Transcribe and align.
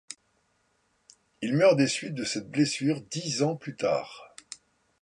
Il 1.43 1.53
meurt 1.53 1.77
des 1.77 1.85
suites 1.85 2.15
de 2.15 2.23
cette 2.23 2.49
blessure 2.49 3.01
dix 3.03 3.43
ans 3.43 3.55
plus 3.55 3.75
tard. 3.75 4.35